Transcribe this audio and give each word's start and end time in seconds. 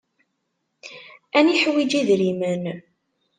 Ad 1.37 1.43
neḥwiǧ 1.45 1.91
idrimen. 2.01 2.63